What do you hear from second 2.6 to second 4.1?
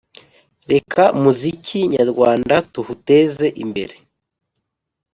tuhuteze imbere